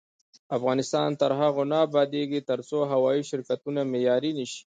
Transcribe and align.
افغانستان 0.57 1.09
تر 1.21 1.31
هغو 1.39 1.63
نه 1.71 1.77
ابادیږي، 1.87 2.39
ترڅو 2.49 2.77
هوايي 2.91 3.21
شرکتونه 3.29 3.81
معیاري 3.91 4.31
نشي. 4.39 4.61